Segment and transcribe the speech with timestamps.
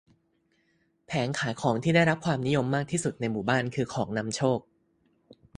[1.07, 4.59] แผงขายของที่ได้รับความนิยมมากที่สุดในหมู่บ้านคือของนำโชค